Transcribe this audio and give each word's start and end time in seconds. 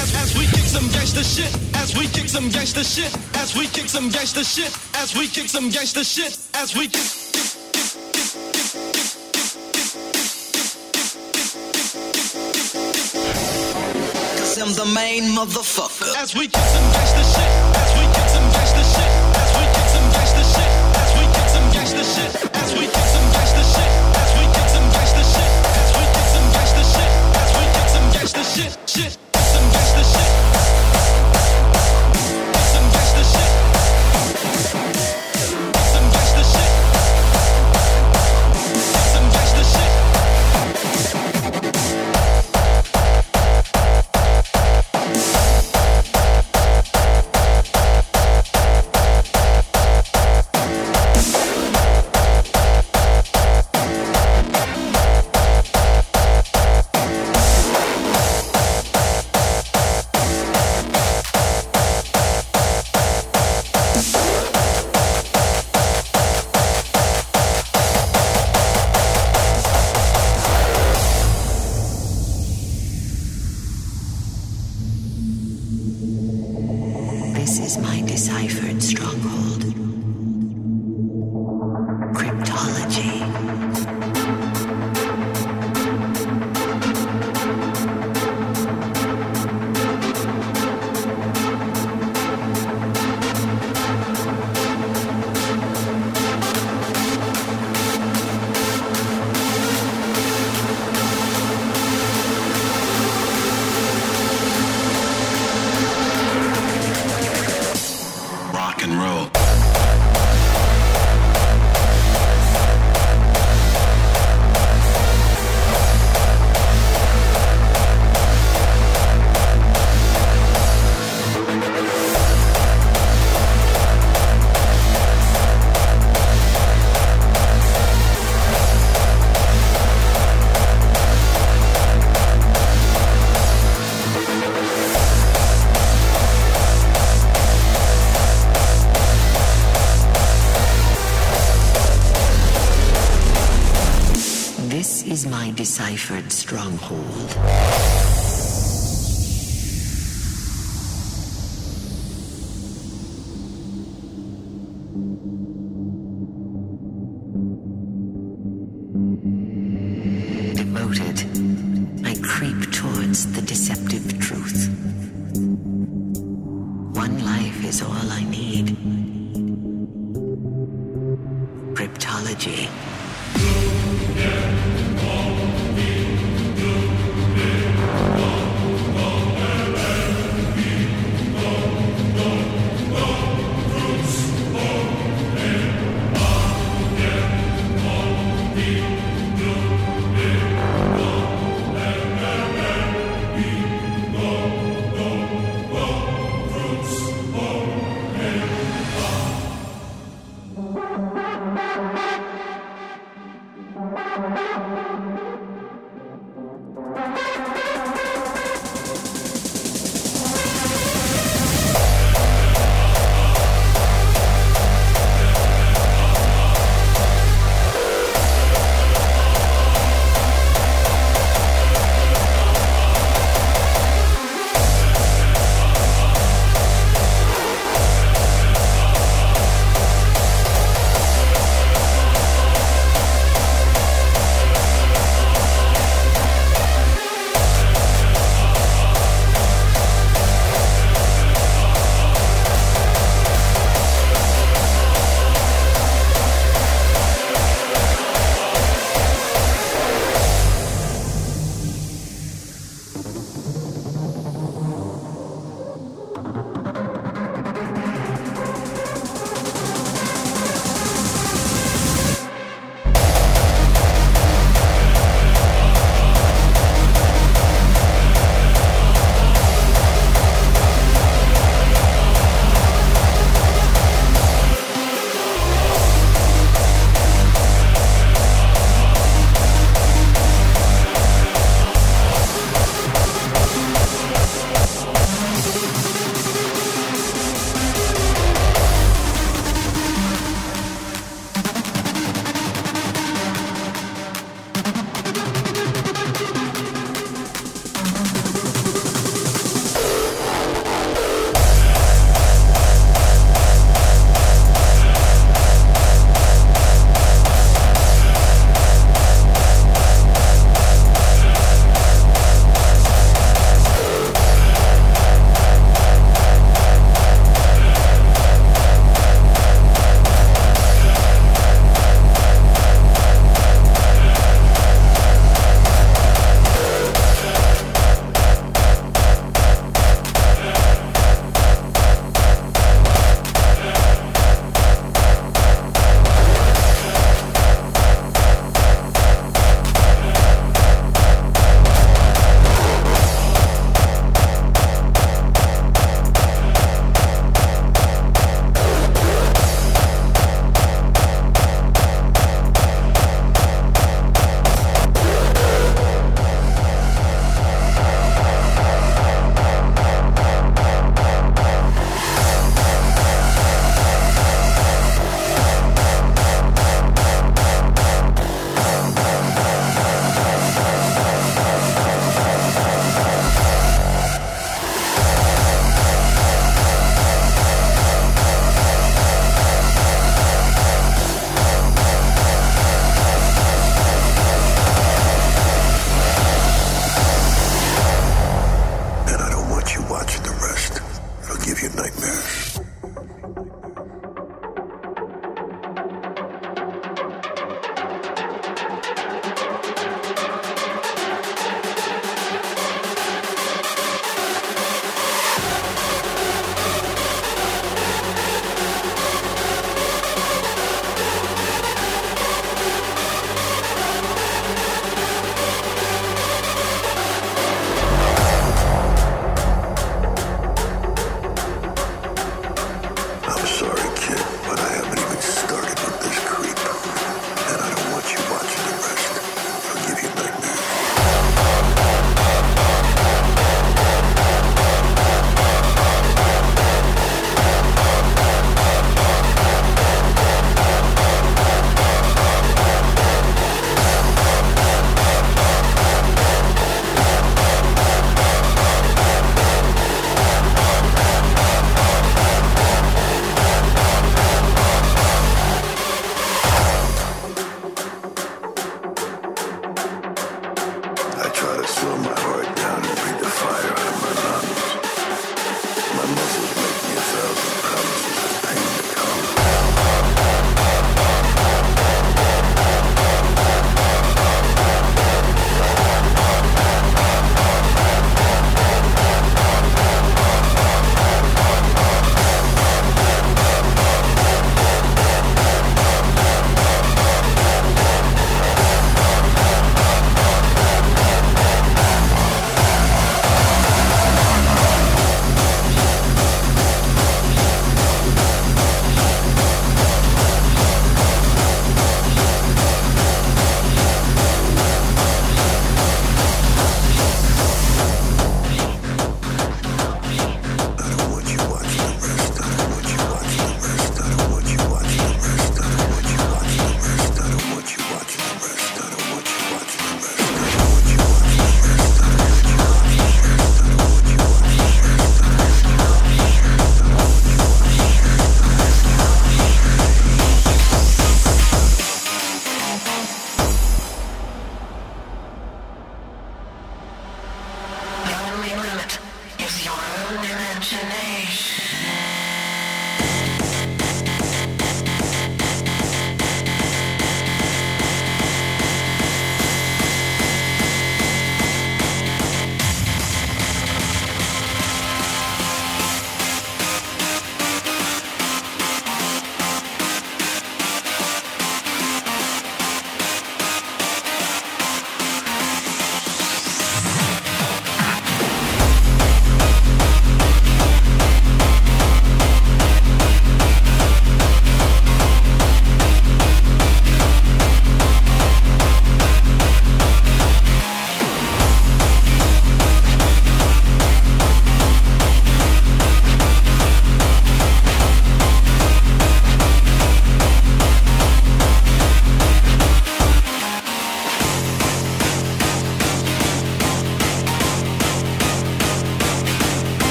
as, 0.00 0.14
as 0.14 0.38
we 0.38 0.46
kick 0.46 0.66
some 0.66 0.84
gangsta 0.94 1.22
shit, 1.22 1.52
as 1.76 1.96
we 1.96 2.06
kick 2.06 2.28
some 2.28 2.44
gangsta 2.50 2.84
shit, 2.84 3.12
as 3.36 3.54
we 3.54 3.66
kick 3.66 3.88
some 3.88 4.08
gangsta 4.10 4.42
shit, 4.44 4.72
as 4.96 5.14
we 5.14 5.26
kick 5.26 5.48
some 5.48 5.70
gangsta 5.70 6.02
shit, 6.04 6.38
as 6.54 6.74
we 6.74 6.88
kick. 6.88 7.20
I'm 14.60 14.74
the 14.74 14.84
main 14.94 15.24
motherfucker. 15.34 16.14
As 16.22 16.34
we 16.34 16.46
kick 16.46 16.62
some 16.62 16.89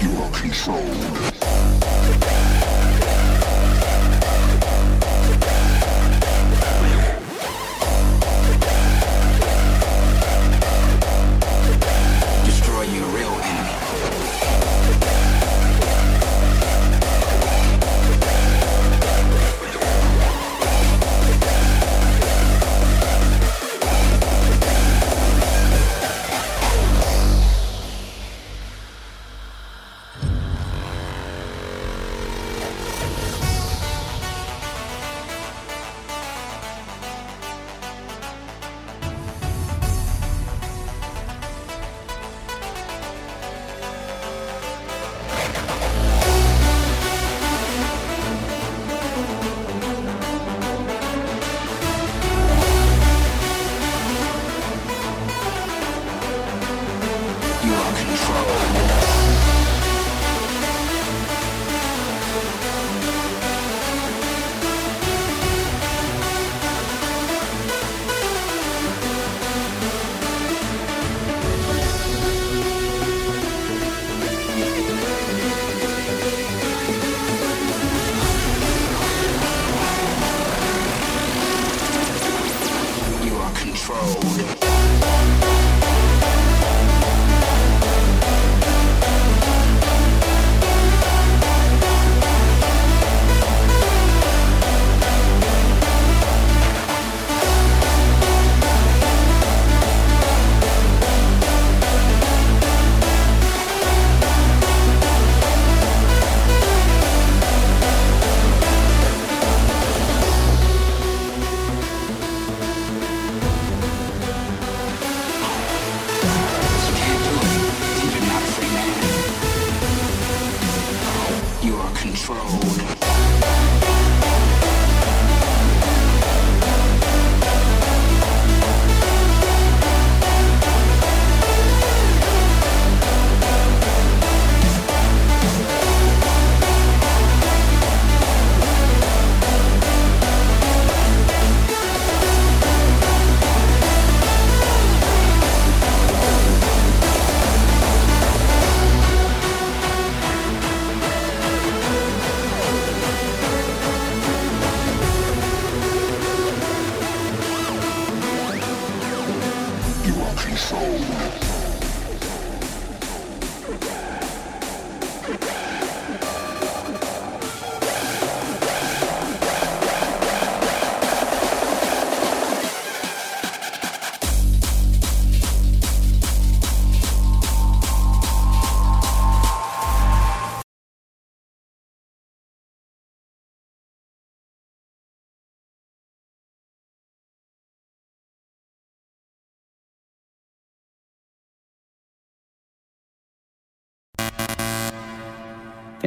You 0.00 0.10
are 0.22 0.30
controlled. 0.32 1.29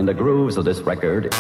In 0.04 0.08
the 0.08 0.14
grooves 0.14 0.58
of 0.58 0.66
this 0.66 0.82
record, 0.82 1.32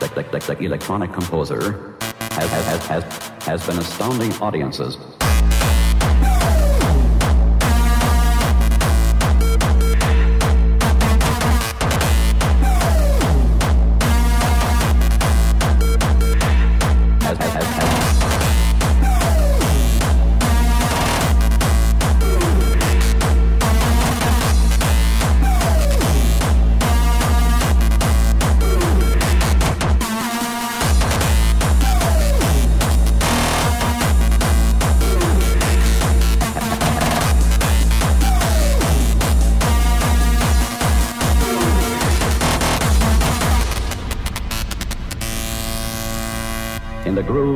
the, 0.00 0.08
the, 0.14 0.22
the, 0.22 0.54
the 0.54 0.64
electronic 0.64 1.12
composer 1.12 1.94
has, 2.00 2.50
has, 2.50 2.66
has, 2.66 2.86
has, 2.86 3.28
has 3.44 3.66
been 3.66 3.76
astounding 3.76 4.32
audiences. 4.40 4.96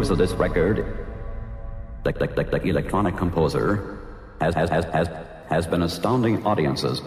Grooves 0.06 0.20
of 0.20 0.28
this 0.28 0.38
record, 0.38 1.04
the, 2.04 2.12
the, 2.12 2.28
the, 2.28 2.44
the 2.44 2.62
electronic 2.68 3.16
composer 3.16 3.98
has, 4.40 4.54
has, 4.54 4.70
has, 4.70 4.84
has, 4.84 5.08
has 5.48 5.66
been 5.66 5.82
astounding 5.82 6.46
audiences. 6.46 7.02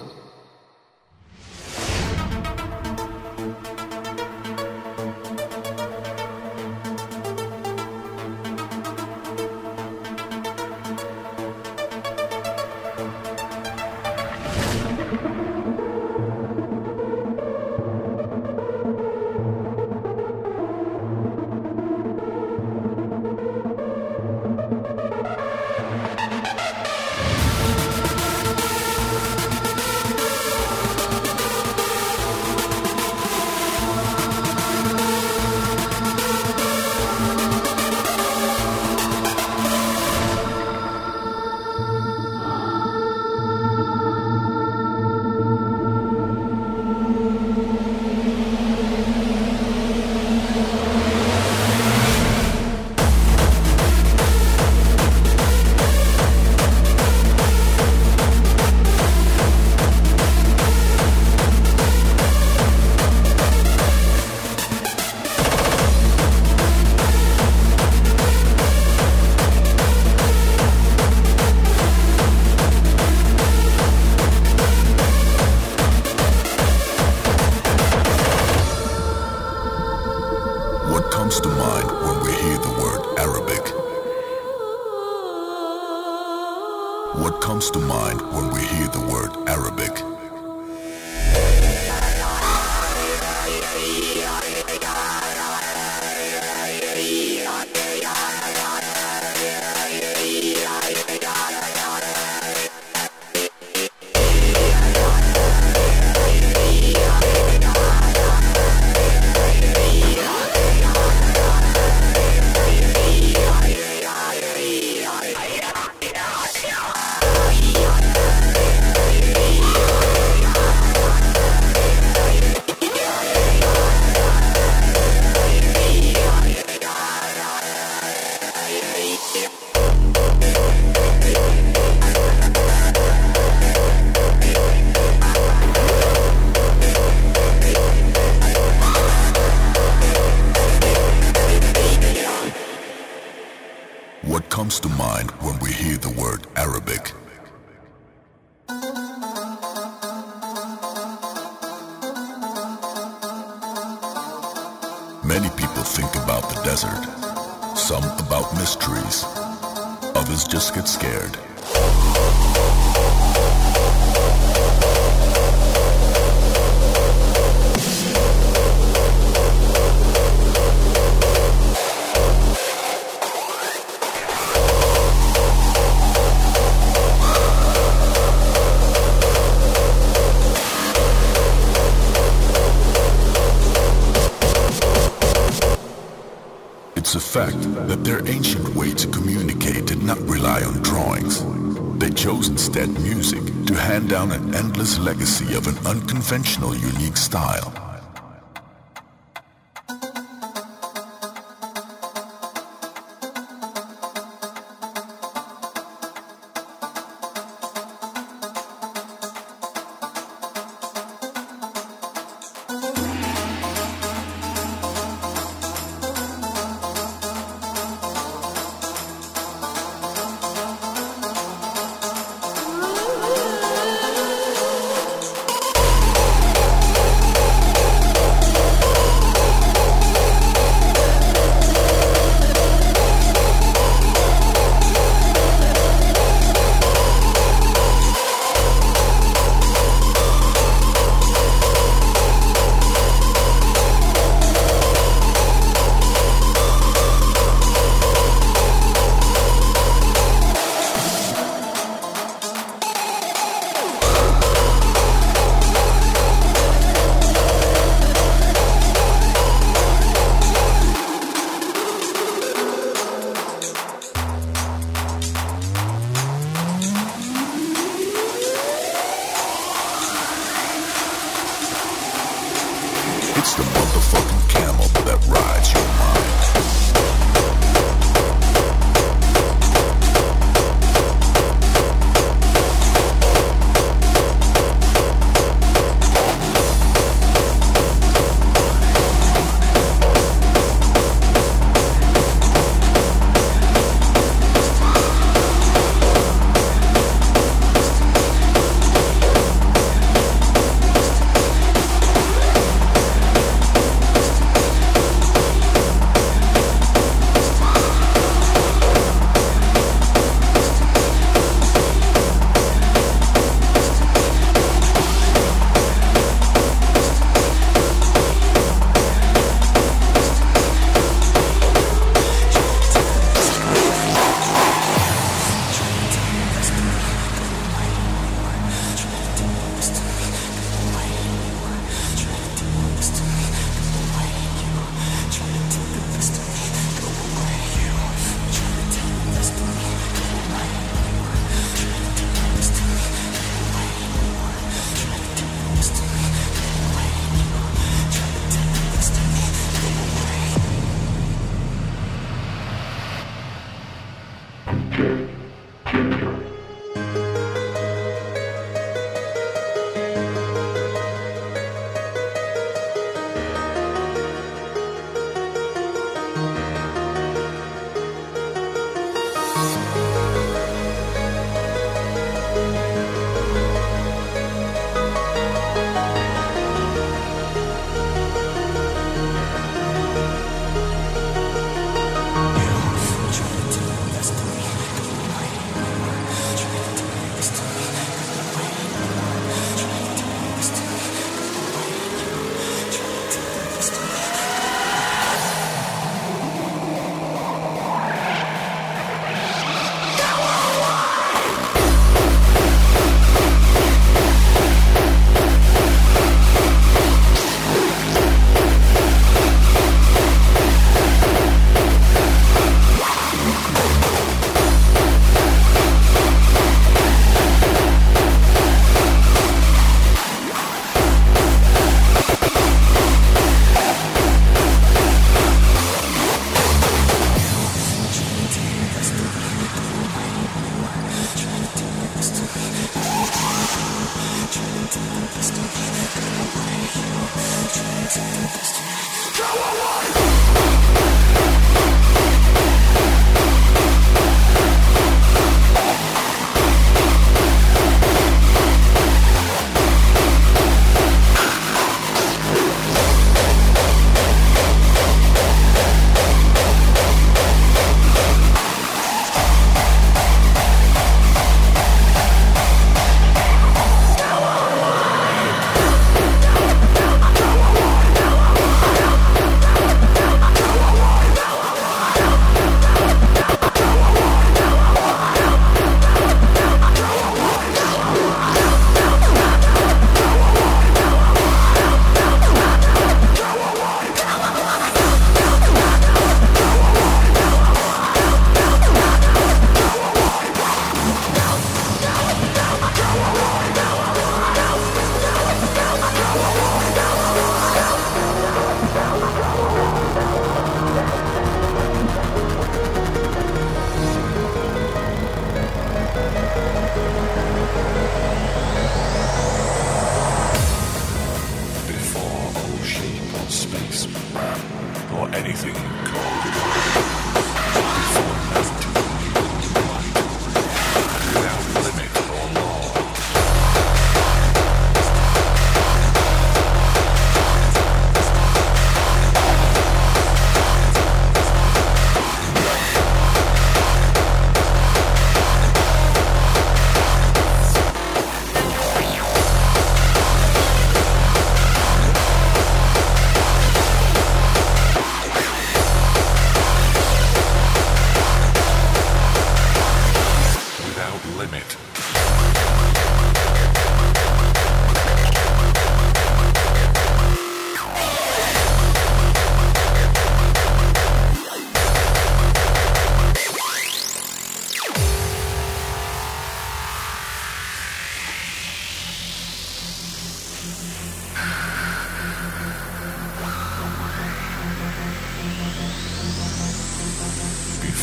Unconventional, 196.31 196.75
unique 196.75 197.17
style. 197.17 197.68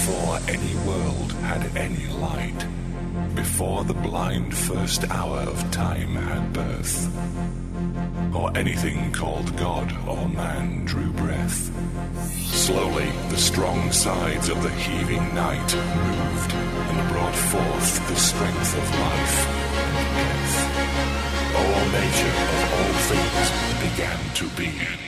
Before 0.07 0.39
any 0.47 0.77
world 0.87 1.33
had 1.43 1.77
any 1.77 2.07
light, 2.07 2.65
before 3.35 3.83
the 3.83 3.93
blind 3.93 4.57
first 4.57 5.03
hour 5.11 5.39
of 5.39 5.69
time 5.73 6.15
had 6.15 6.53
birth, 6.53 7.11
or 8.33 8.57
anything 8.57 9.11
called 9.11 9.57
God 9.57 9.93
or 10.07 10.29
man 10.29 10.85
drew 10.85 11.11
breath. 11.11 11.73
Slowly, 12.55 13.11
the 13.31 13.37
strong 13.37 13.91
sides 13.91 14.49
of 14.49 14.63
the 14.63 14.71
heaving 14.71 15.35
night 15.35 15.75
moved 15.75 16.53
and 16.55 17.09
brought 17.13 17.35
forth 17.35 18.09
the 18.09 18.15
strength 18.15 18.79
of 18.79 19.01
life 19.01 19.39
and 19.99 20.09
death. 20.23 20.57
All 21.59 21.85
nature 21.99 22.37
of 22.55 22.73
all 22.79 22.95
things 23.11 23.49
began 23.83 24.35
to 24.35 24.47
be. 24.57 25.06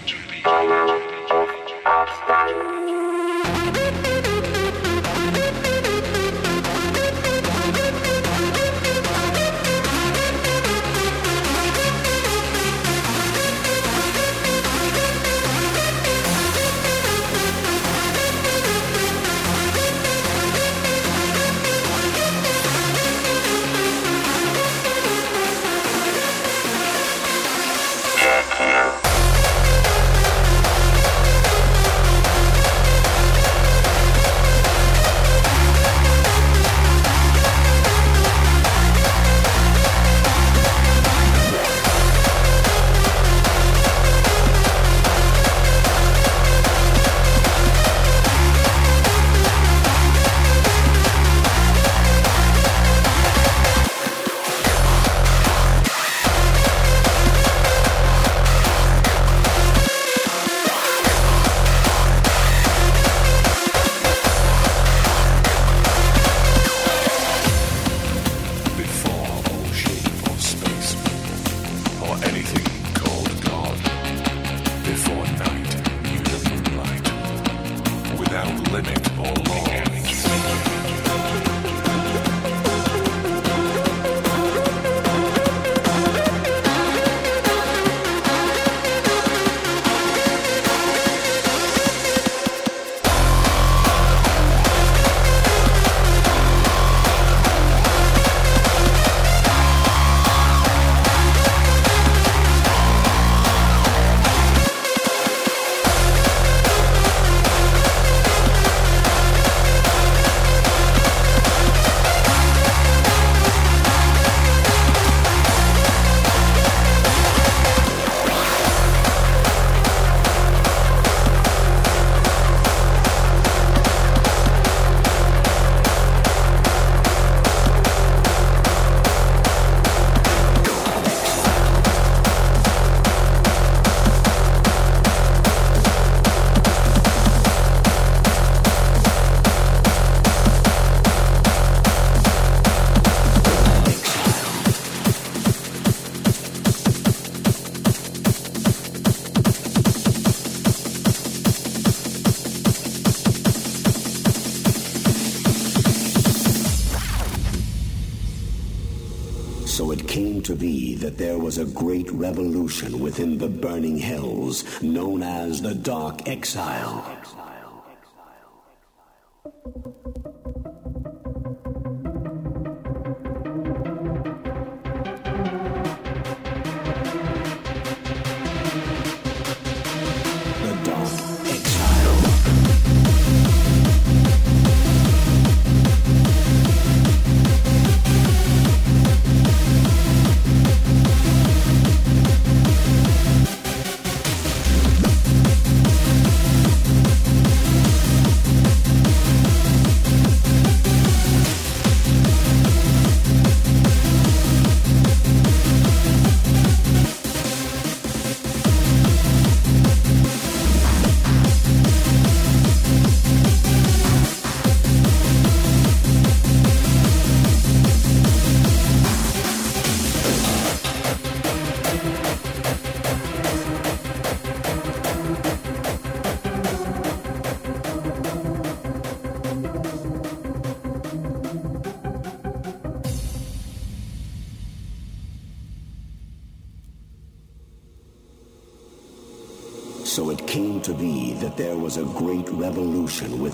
A 161.59 161.65
great 161.65 162.11
revolution 162.13 163.01
within 163.01 163.39
the 163.39 163.49
burning 163.49 163.99
hells 163.99 164.65
known 164.83 165.23
as 165.23 165.61
the 165.61 165.75
Dark 165.75 166.29
Exile. 166.29 167.08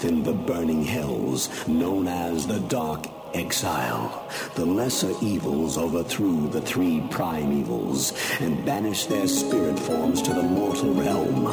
Within 0.04 0.22
the 0.22 0.34
burning 0.34 0.84
hells 0.84 1.48
known 1.66 2.08
as 2.08 2.46
the 2.46 2.60
Dark 2.60 3.06
Exile. 3.32 4.28
The 4.54 4.66
lesser 4.66 5.14
evils 5.22 5.78
overthrew 5.78 6.46
the 6.48 6.60
three 6.60 7.00
prime 7.10 7.50
evils 7.50 8.12
and 8.38 8.62
banished 8.66 9.08
their 9.08 9.26
spirit 9.26 9.78
forms 9.78 10.20
to 10.20 10.34
the 10.34 10.42
mortal 10.42 10.92
realm. 10.92 11.44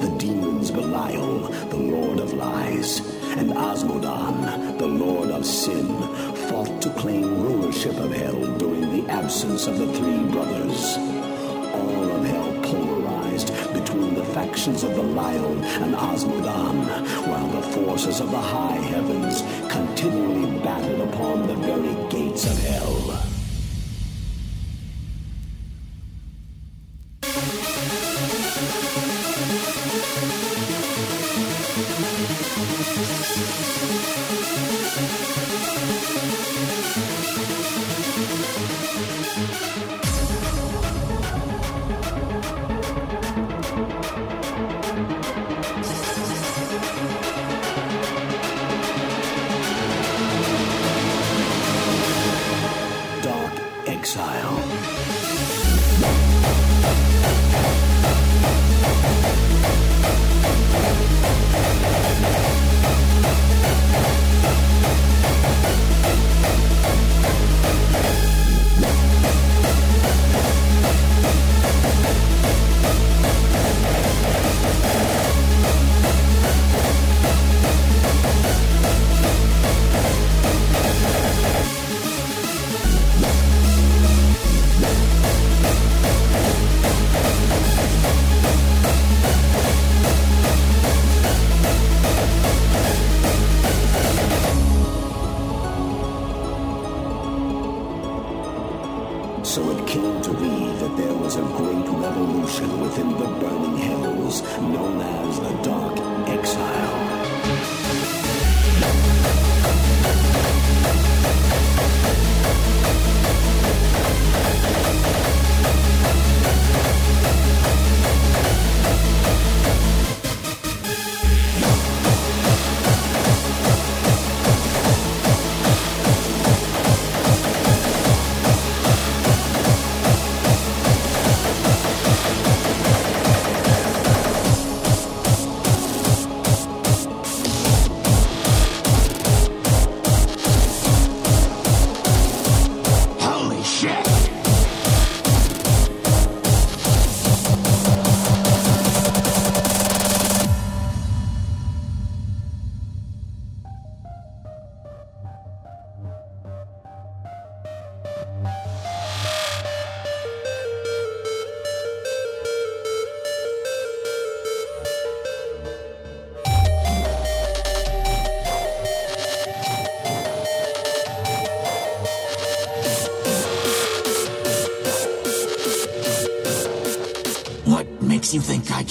The 0.00 0.16
demons 0.16 0.70
Belial, 0.70 1.40
the 1.68 1.76
Lord 1.76 2.18
of 2.18 2.32
Lies, 2.32 3.00
and 3.36 3.50
Azmodan, 3.50 4.78
the 4.78 4.86
Lord 4.86 5.28
of 5.28 5.44
Sin, 5.44 5.86
fought 6.48 6.80
to 6.80 6.88
claim 6.92 7.42
rulership 7.42 7.98
of 7.98 8.10
hell 8.10 8.56
during 8.56 8.90
the 8.90 9.12
absence 9.12 9.66
of 9.66 9.76
the 9.76 9.92
three 9.92 10.24
brothers. 10.32 11.15
All 14.66 14.74
of 14.74 14.80
the 14.80 14.88
Belial 14.88 15.62
and 15.62 15.94
Azmodan, 15.94 16.88
while 17.28 17.46
the 17.46 17.62
forces 17.68 18.18
of 18.18 18.32
the 18.32 18.40
high 18.40 18.74
heavens 18.74 19.42
continually 19.70 20.58
battled 20.58 21.08
upon 21.08 21.46
the 21.46 21.54
very 21.54 21.94
gates 22.10 22.46
of 22.46 22.58
hell. 22.64 23.35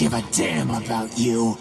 Give 0.05 0.13
a 0.13 0.21
damn 0.33 0.69
about 0.69 1.17
you? 1.17 1.57